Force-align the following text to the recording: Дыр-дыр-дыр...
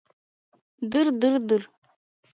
Дыр-дыр-дыр... 0.91 1.63